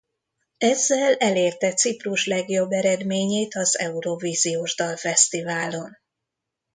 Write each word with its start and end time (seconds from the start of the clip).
Ezzel 0.57 1.13
elérte 1.15 1.73
Ciprus 1.73 2.25
legjobb 2.25 2.71
eredményét 2.71 3.55
az 3.55 3.79
Eurovíziós 3.79 4.75
Dalfesztiválon. 4.75 5.97